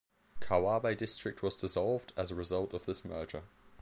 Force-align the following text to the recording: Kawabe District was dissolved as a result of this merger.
Kawabe 0.39 0.97
District 0.97 1.43
was 1.43 1.55
dissolved 1.55 2.11
as 2.17 2.31
a 2.31 2.35
result 2.35 2.73
of 2.73 2.87
this 2.87 3.05
merger. 3.05 3.43